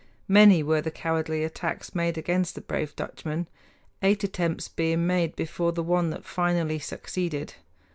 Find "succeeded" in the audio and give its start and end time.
6.79-7.53